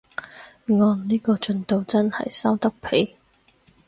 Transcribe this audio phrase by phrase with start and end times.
[0.65, 3.17] 按呢個進度真係收得皮